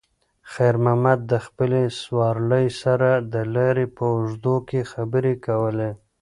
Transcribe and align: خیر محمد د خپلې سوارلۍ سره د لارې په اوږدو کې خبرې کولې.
خیر 0.51 0.75
محمد 0.83 1.19
د 1.31 1.33
خپلې 1.45 1.83
سوارلۍ 2.01 2.67
سره 2.81 3.09
د 3.33 3.35
لارې 3.55 3.85
په 3.95 4.03
اوږدو 4.15 4.55
کې 4.67 4.89
خبرې 4.91 5.33
کولې. 5.47 5.91